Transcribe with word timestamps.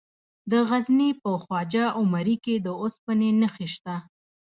د 0.51 0.53
غزني 0.69 1.09
په 1.21 1.31
خواجه 1.43 1.83
عمري 1.99 2.35
کې 2.45 2.55
د 2.65 2.67
اوسپنې 2.81 3.29
نښې 3.41 3.67
شته. 3.73 3.95